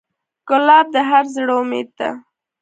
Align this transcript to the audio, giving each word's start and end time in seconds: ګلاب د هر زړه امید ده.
ګلاب 0.47 0.85
د 0.93 0.97
هر 1.09 1.25
زړه 1.35 1.53
امید 1.61 1.89
ده. 1.99 2.09